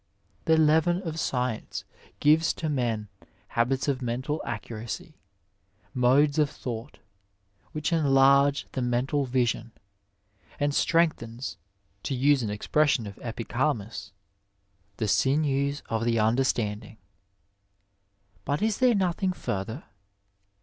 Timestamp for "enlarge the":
7.93-8.81